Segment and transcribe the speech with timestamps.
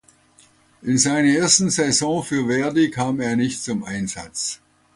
[0.81, 4.59] In seiner ersten Saison für Verdy kam er nicht zum Einsatz.